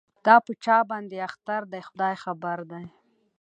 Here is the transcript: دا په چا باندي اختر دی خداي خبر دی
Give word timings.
دا 0.25 0.35
په 0.45 0.51
چا 0.63 0.77
باندي 0.89 1.17
اختر 1.29 1.61
دی 1.71 1.81
خداي 1.89 2.15
خبر 2.23 2.59
دی 2.71 2.83